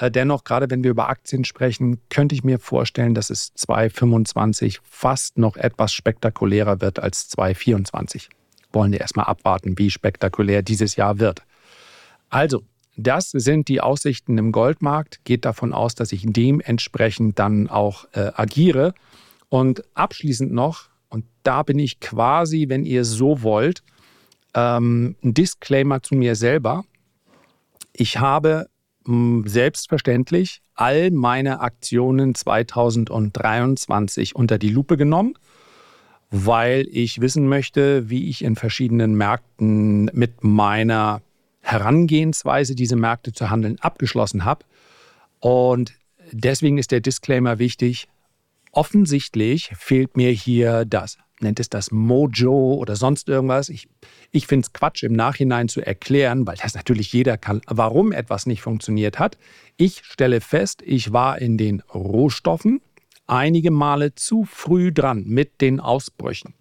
äh, 0.00 0.10
dennoch, 0.10 0.44
gerade 0.44 0.70
wenn 0.70 0.82
wir 0.82 0.90
über 0.90 1.08
Aktien 1.08 1.44
sprechen, 1.44 2.00
könnte 2.08 2.34
ich 2.34 2.42
mir 2.42 2.58
vorstellen, 2.58 3.14
dass 3.14 3.30
es 3.30 3.52
2025 3.54 4.80
fast 4.82 5.38
noch 5.38 5.56
etwas 5.56 5.92
spektakulärer 5.92 6.80
wird 6.80 6.98
als 6.98 7.28
2024. 7.28 8.30
Wollen 8.72 8.92
wir 8.92 9.00
erstmal 9.00 9.26
abwarten, 9.26 9.78
wie 9.78 9.90
spektakulär 9.90 10.62
dieses 10.62 10.96
Jahr 10.96 11.18
wird. 11.18 11.42
Also, 12.30 12.62
das 12.96 13.30
sind 13.30 13.68
die 13.68 13.80
Aussichten 13.80 14.36
im 14.38 14.52
Goldmarkt. 14.52 15.24
Geht 15.24 15.44
davon 15.44 15.72
aus, 15.72 15.94
dass 15.94 16.12
ich 16.12 16.24
dementsprechend 16.26 17.38
dann 17.38 17.68
auch 17.68 18.06
äh, 18.12 18.30
agiere. 18.34 18.94
Und 19.48 19.82
abschließend 19.94 20.52
noch, 20.52 20.89
und 21.10 21.24
da 21.42 21.62
bin 21.62 21.78
ich 21.78 22.00
quasi, 22.00 22.66
wenn 22.68 22.84
ihr 22.84 23.04
so 23.04 23.42
wollt, 23.42 23.82
ähm, 24.54 25.16
ein 25.22 25.34
Disclaimer 25.34 26.02
zu 26.02 26.14
mir 26.14 26.34
selber. 26.34 26.84
Ich 27.92 28.18
habe 28.18 28.68
selbstverständlich 29.44 30.62
all 30.74 31.10
meine 31.10 31.60
Aktionen 31.60 32.34
2023 32.34 34.36
unter 34.36 34.58
die 34.58 34.70
Lupe 34.70 34.96
genommen, 34.96 35.34
weil 36.30 36.86
ich 36.90 37.20
wissen 37.20 37.48
möchte, 37.48 38.08
wie 38.08 38.28
ich 38.28 38.44
in 38.44 38.56
verschiedenen 38.56 39.14
Märkten 39.14 40.06
mit 40.12 40.44
meiner 40.44 41.22
Herangehensweise, 41.60 42.74
diese 42.74 42.96
Märkte 42.96 43.32
zu 43.32 43.50
handeln, 43.50 43.78
abgeschlossen 43.80 44.44
habe. 44.44 44.64
Und 45.40 45.92
deswegen 46.32 46.78
ist 46.78 46.92
der 46.92 47.00
Disclaimer 47.00 47.58
wichtig. 47.58 48.08
Offensichtlich 48.72 49.72
fehlt 49.76 50.16
mir 50.16 50.30
hier 50.30 50.84
das 50.84 51.18
nennt 51.42 51.60
es 51.60 51.68
das 51.68 51.90
Mojo 51.90 52.74
oder 52.74 52.96
sonst 52.96 53.28
irgendwas. 53.28 53.68
Ich, 53.68 53.88
ich 54.30 54.46
finde 54.46 54.66
es 54.66 54.72
Quatsch 54.72 55.02
im 55.02 55.12
Nachhinein 55.12 55.68
zu 55.68 55.80
erklären, 55.80 56.46
weil 56.46 56.56
das 56.56 56.74
natürlich 56.74 57.12
jeder 57.12 57.38
kann, 57.38 57.60
warum 57.66 58.12
etwas 58.12 58.46
nicht 58.46 58.62
funktioniert 58.62 59.18
hat. 59.18 59.38
Ich 59.76 60.04
stelle 60.04 60.40
fest, 60.40 60.82
ich 60.84 61.12
war 61.12 61.38
in 61.38 61.56
den 61.56 61.80
Rohstoffen 61.94 62.80
einige 63.26 63.70
Male 63.70 64.14
zu 64.14 64.44
früh 64.44 64.92
dran 64.92 65.24
mit 65.26 65.60
den 65.60 65.80
Ausbrüchen. 65.80 66.54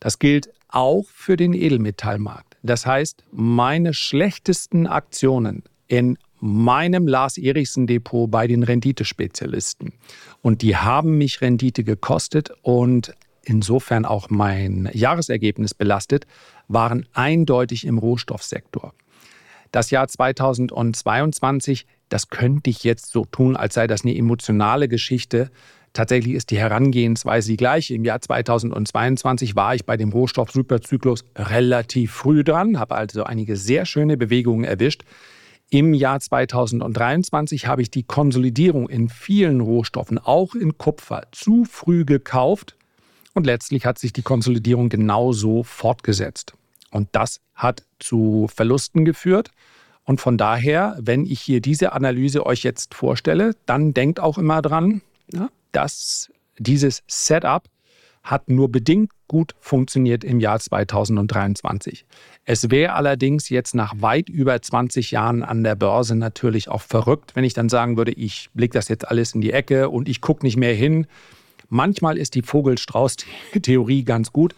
Das 0.00 0.18
gilt 0.18 0.50
auch 0.68 1.06
für 1.12 1.36
den 1.36 1.52
Edelmetallmarkt. 1.52 2.56
Das 2.62 2.86
heißt, 2.86 3.24
meine 3.30 3.94
schlechtesten 3.94 4.86
Aktionen 4.86 5.64
in 5.88 6.18
meinem 6.42 7.06
Lars 7.06 7.38
Erichsen 7.38 7.86
Depot 7.86 8.28
bei 8.28 8.48
den 8.48 8.64
Renditespezialisten. 8.64 9.92
Und 10.40 10.62
die 10.62 10.76
haben 10.76 11.16
mich 11.16 11.40
Rendite 11.40 11.84
gekostet 11.84 12.50
und 12.62 13.14
insofern 13.44 14.04
auch 14.04 14.28
mein 14.28 14.90
Jahresergebnis 14.92 15.72
belastet, 15.72 16.26
waren 16.66 17.06
eindeutig 17.12 17.86
im 17.86 17.96
Rohstoffsektor. 17.96 18.92
Das 19.70 19.92
Jahr 19.92 20.08
2022, 20.08 21.86
das 22.08 22.28
könnte 22.28 22.70
ich 22.70 22.82
jetzt 22.82 23.12
so 23.12 23.24
tun, 23.24 23.56
als 23.56 23.74
sei 23.74 23.86
das 23.86 24.02
eine 24.02 24.16
emotionale 24.16 24.88
Geschichte. 24.88 25.48
Tatsächlich 25.92 26.34
ist 26.34 26.50
die 26.50 26.58
Herangehensweise 26.58 27.52
die 27.52 27.56
gleiche. 27.56 27.94
Im 27.94 28.04
Jahr 28.04 28.20
2022 28.20 29.54
war 29.54 29.76
ich 29.76 29.86
bei 29.86 29.96
dem 29.96 30.10
Rohstoff-Superzyklus 30.10 31.24
relativ 31.36 32.10
früh 32.12 32.42
dran, 32.42 32.80
habe 32.80 32.96
also 32.96 33.22
einige 33.22 33.56
sehr 33.56 33.86
schöne 33.86 34.16
Bewegungen 34.16 34.64
erwischt. 34.64 35.04
Im 35.74 35.94
Jahr 35.94 36.20
2023 36.20 37.66
habe 37.66 37.80
ich 37.80 37.90
die 37.90 38.02
Konsolidierung 38.02 38.90
in 38.90 39.08
vielen 39.08 39.62
Rohstoffen, 39.62 40.18
auch 40.18 40.54
in 40.54 40.76
Kupfer, 40.76 41.22
zu 41.32 41.64
früh 41.64 42.04
gekauft 42.04 42.76
und 43.32 43.46
letztlich 43.46 43.86
hat 43.86 43.98
sich 43.98 44.12
die 44.12 44.20
Konsolidierung 44.20 44.90
genauso 44.90 45.62
fortgesetzt. 45.62 46.52
Und 46.90 47.08
das 47.12 47.40
hat 47.54 47.84
zu 48.00 48.48
Verlusten 48.54 49.06
geführt. 49.06 49.50
Und 50.04 50.20
von 50.20 50.36
daher, 50.36 50.98
wenn 51.00 51.24
ich 51.24 51.40
hier 51.40 51.62
diese 51.62 51.92
Analyse 51.94 52.44
euch 52.44 52.64
jetzt 52.64 52.94
vorstelle, 52.94 53.56
dann 53.64 53.94
denkt 53.94 54.20
auch 54.20 54.36
immer 54.36 54.60
dran, 54.60 55.00
ja, 55.32 55.48
dass 55.70 56.30
dieses 56.58 57.02
Setup 57.06 57.64
hat 58.22 58.48
nur 58.48 58.70
bedingt 58.70 59.10
gut 59.28 59.54
funktioniert 59.60 60.24
im 60.24 60.40
Jahr 60.40 60.60
2023. 60.60 62.04
Es 62.44 62.70
wäre 62.70 62.92
allerdings 62.94 63.48
jetzt 63.48 63.74
nach 63.74 63.94
weit 63.98 64.28
über 64.28 64.60
20 64.60 65.10
Jahren 65.10 65.42
an 65.42 65.64
der 65.64 65.74
Börse 65.74 66.14
natürlich 66.14 66.68
auch 66.68 66.82
verrückt, 66.82 67.34
wenn 67.34 67.44
ich 67.44 67.54
dann 67.54 67.68
sagen 67.68 67.96
würde, 67.96 68.12
ich 68.12 68.48
blicke 68.54 68.74
das 68.74 68.88
jetzt 68.88 69.08
alles 69.08 69.34
in 69.34 69.40
die 69.40 69.52
Ecke 69.52 69.88
und 69.88 70.08
ich 70.08 70.20
gucke 70.20 70.44
nicht 70.44 70.56
mehr 70.56 70.74
hin, 70.74 71.06
Manchmal 71.74 72.18
ist 72.18 72.34
die 72.34 72.42
Vogelstrauß-Theorie 72.42 74.04
ganz 74.04 74.30
gut, 74.30 74.54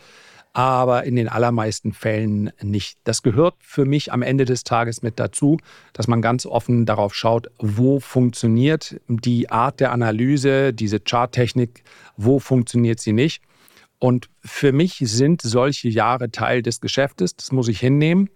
aber 0.52 1.04
in 1.04 1.14
den 1.14 1.28
allermeisten 1.28 1.92
Fällen 1.92 2.50
nicht. 2.60 2.98
Das 3.04 3.22
gehört 3.22 3.54
für 3.60 3.84
mich 3.84 4.12
am 4.12 4.22
Ende 4.22 4.44
des 4.44 4.64
Tages 4.64 5.00
mit 5.00 5.20
dazu, 5.20 5.58
dass 5.92 6.08
man 6.08 6.22
ganz 6.22 6.44
offen 6.44 6.86
darauf 6.86 7.14
schaut, 7.14 7.52
wo 7.60 8.00
funktioniert 8.00 9.00
die 9.06 9.48
Art 9.48 9.78
der 9.78 9.92
Analyse, 9.92 10.74
diese 10.74 10.98
Charttechnik, 10.98 11.84
wo 12.16 12.40
funktioniert 12.40 12.98
sie 12.98 13.12
nicht. 13.12 13.44
Und 13.98 14.28
für 14.44 14.72
mich 14.72 14.98
sind 14.98 15.42
solche 15.42 15.88
Jahre 15.88 16.30
Teil 16.30 16.62
des 16.62 16.80
Geschäftes, 16.80 17.36
das 17.36 17.52
muss 17.52 17.68
ich 17.68 17.80
hinnehmen. 17.80 18.28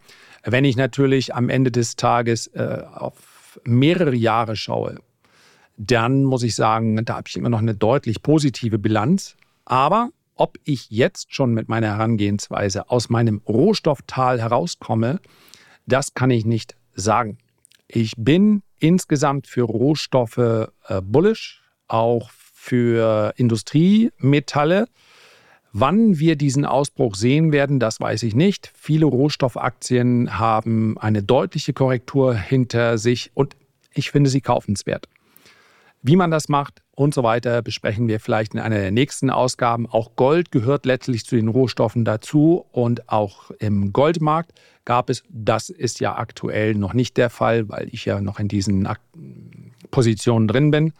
Wenn 0.44 0.64
ich 0.64 0.76
natürlich 0.76 1.34
am 1.34 1.48
Ende 1.48 1.70
des 1.70 1.96
Tages 1.96 2.46
äh, 2.48 2.82
auf 2.94 3.60
mehrere 3.64 4.14
Jahre 4.14 4.56
schaue, 4.56 5.00
dann 5.76 6.24
muss 6.24 6.42
ich 6.42 6.54
sagen, 6.54 7.04
da 7.04 7.16
habe 7.16 7.28
ich 7.28 7.36
immer 7.36 7.48
noch 7.48 7.60
eine 7.60 7.74
deutlich 7.74 8.22
positive 8.22 8.78
Bilanz. 8.78 9.36
Aber 9.64 10.10
ob 10.34 10.56
ich 10.64 10.90
jetzt 10.90 11.34
schon 11.34 11.52
mit 11.52 11.68
meiner 11.68 11.88
Herangehensweise 11.88 12.90
aus 12.90 13.08
meinem 13.08 13.42
Rohstofftal 13.46 14.40
herauskomme, 14.40 15.20
das 15.86 16.14
kann 16.14 16.30
ich 16.30 16.44
nicht 16.44 16.76
sagen. 16.94 17.38
Ich 17.86 18.12
bin 18.16 18.62
insgesamt 18.78 19.46
für 19.46 19.62
Rohstoffe 19.62 20.38
äh, 20.38 20.68
bullish, 21.02 21.62
auch 21.86 22.30
für 22.30 23.32
Industriemetalle. 23.36 24.88
Wann 25.80 26.18
wir 26.18 26.34
diesen 26.34 26.64
Ausbruch 26.64 27.14
sehen 27.14 27.52
werden, 27.52 27.78
das 27.78 28.00
weiß 28.00 28.24
ich 28.24 28.34
nicht. 28.34 28.72
Viele 28.74 29.06
Rohstoffaktien 29.06 30.36
haben 30.36 30.98
eine 30.98 31.22
deutliche 31.22 31.72
Korrektur 31.72 32.34
hinter 32.34 32.98
sich 32.98 33.30
und 33.34 33.54
ich 33.94 34.10
finde 34.10 34.28
sie 34.28 34.40
kaufenswert. 34.40 35.08
Wie 36.02 36.16
man 36.16 36.32
das 36.32 36.48
macht 36.48 36.82
und 36.96 37.14
so 37.14 37.22
weiter 37.22 37.62
besprechen 37.62 38.08
wir 38.08 38.18
vielleicht 38.18 38.54
in 38.54 38.60
einer 38.60 38.80
der 38.80 38.90
nächsten 38.90 39.30
Ausgaben. 39.30 39.86
Auch 39.86 40.16
Gold 40.16 40.50
gehört 40.50 40.84
letztlich 40.84 41.24
zu 41.24 41.36
den 41.36 41.46
Rohstoffen 41.46 42.04
dazu 42.04 42.64
und 42.72 43.08
auch 43.08 43.52
im 43.60 43.92
Goldmarkt 43.92 44.50
gab 44.84 45.08
es, 45.08 45.22
das 45.28 45.68
ist 45.68 46.00
ja 46.00 46.16
aktuell 46.16 46.74
noch 46.74 46.92
nicht 46.92 47.16
der 47.16 47.30
Fall, 47.30 47.68
weil 47.68 47.88
ich 47.92 48.04
ja 48.04 48.20
noch 48.20 48.40
in 48.40 48.48
diesen 48.48 48.88
Positionen 49.92 50.48
drin 50.48 50.72
bin, 50.72 50.92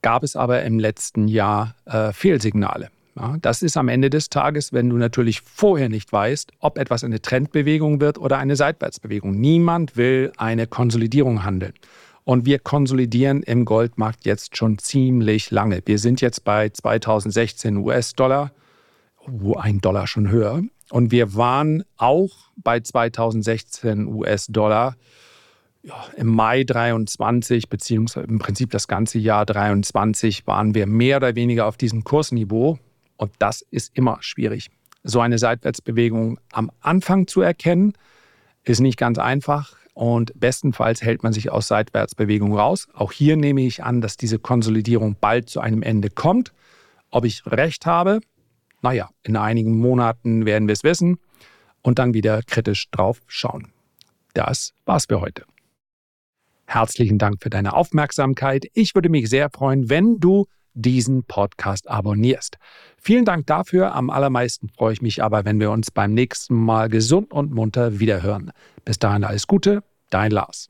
gab 0.00 0.22
es 0.22 0.36
aber 0.36 0.62
im 0.62 0.78
letzten 0.78 1.26
Jahr 1.26 1.74
äh, 1.86 2.12
Fehlsignale. 2.12 2.88
Ja, 3.14 3.36
das 3.40 3.62
ist 3.62 3.76
am 3.76 3.88
Ende 3.88 4.08
des 4.08 4.30
Tages, 4.30 4.72
wenn 4.72 4.88
du 4.88 4.96
natürlich 4.96 5.42
vorher 5.42 5.90
nicht 5.90 6.12
weißt, 6.12 6.52
ob 6.60 6.78
etwas 6.78 7.04
eine 7.04 7.20
Trendbewegung 7.20 8.00
wird 8.00 8.16
oder 8.18 8.38
eine 8.38 8.56
Seitwärtsbewegung. 8.56 9.32
Niemand 9.32 9.96
will 9.96 10.32
eine 10.38 10.66
Konsolidierung 10.66 11.44
handeln. 11.44 11.74
Und 12.24 12.46
wir 12.46 12.58
konsolidieren 12.58 13.42
im 13.42 13.64
Goldmarkt 13.64 14.24
jetzt 14.24 14.56
schon 14.56 14.78
ziemlich 14.78 15.50
lange. 15.50 15.82
Wir 15.84 15.98
sind 15.98 16.20
jetzt 16.20 16.44
bei 16.44 16.68
2016 16.68 17.76
US-Dollar, 17.78 18.52
wo 19.26 19.56
ein 19.56 19.80
Dollar 19.80 20.06
schon 20.06 20.30
höher. 20.30 20.62
Und 20.90 21.10
wir 21.10 21.34
waren 21.34 21.84
auch 21.96 22.30
bei 22.56 22.80
2016 22.80 24.06
US-Dollar 24.06 24.96
ja, 25.82 25.94
im 26.16 26.28
Mai 26.28 26.62
23, 26.64 27.68
beziehungsweise 27.68 28.26
im 28.26 28.38
Prinzip 28.38 28.70
das 28.70 28.86
ganze 28.86 29.18
Jahr 29.18 29.44
23, 29.44 30.46
waren 30.46 30.74
wir 30.74 30.86
mehr 30.86 31.16
oder 31.16 31.34
weniger 31.34 31.66
auf 31.66 31.76
diesem 31.76 32.04
Kursniveau. 32.04 32.78
Und 33.22 33.30
das 33.38 33.62
ist 33.70 33.96
immer 33.96 34.18
schwierig. 34.20 34.68
So 35.04 35.20
eine 35.20 35.38
Seitwärtsbewegung 35.38 36.40
am 36.50 36.72
Anfang 36.80 37.28
zu 37.28 37.40
erkennen, 37.40 37.92
ist 38.64 38.80
nicht 38.80 38.98
ganz 38.98 39.16
einfach 39.16 39.76
und 39.94 40.32
bestenfalls 40.40 41.02
hält 41.02 41.22
man 41.22 41.32
sich 41.32 41.52
aus 41.52 41.68
Seitwärtsbewegungen 41.68 42.58
raus. 42.58 42.88
Auch 42.94 43.12
hier 43.12 43.36
nehme 43.36 43.62
ich 43.62 43.84
an, 43.84 44.00
dass 44.00 44.16
diese 44.16 44.40
Konsolidierung 44.40 45.14
bald 45.20 45.48
zu 45.48 45.60
einem 45.60 45.82
Ende 45.82 46.10
kommt. 46.10 46.52
Ob 47.12 47.24
ich 47.24 47.46
recht 47.46 47.86
habe, 47.86 48.18
naja, 48.80 49.08
in 49.22 49.36
einigen 49.36 49.78
Monaten 49.78 50.44
werden 50.44 50.66
wir 50.66 50.72
es 50.72 50.82
wissen 50.82 51.20
und 51.80 52.00
dann 52.00 52.14
wieder 52.14 52.42
kritisch 52.42 52.90
drauf 52.90 53.20
schauen. 53.28 53.68
Das 54.34 54.72
war's 54.84 55.06
für 55.08 55.20
heute. 55.20 55.44
Herzlichen 56.66 57.18
Dank 57.18 57.40
für 57.40 57.50
deine 57.50 57.74
Aufmerksamkeit. 57.74 58.66
Ich 58.74 58.96
würde 58.96 59.10
mich 59.10 59.30
sehr 59.30 59.48
freuen, 59.48 59.88
wenn 59.90 60.18
du 60.18 60.46
diesen 60.74 61.24
Podcast 61.24 61.88
abonnierst. 61.88 62.58
Vielen 62.96 63.24
Dank 63.24 63.46
dafür. 63.46 63.94
Am 63.94 64.10
allermeisten 64.10 64.68
freue 64.68 64.92
ich 64.92 65.02
mich 65.02 65.22
aber, 65.22 65.44
wenn 65.44 65.60
wir 65.60 65.70
uns 65.70 65.90
beim 65.90 66.14
nächsten 66.14 66.54
Mal 66.54 66.88
gesund 66.88 67.32
und 67.32 67.52
munter 67.52 67.98
wiederhören. 67.98 68.52
Bis 68.84 68.98
dahin 68.98 69.24
alles 69.24 69.46
Gute, 69.46 69.82
dein 70.10 70.30
Lars. 70.30 70.68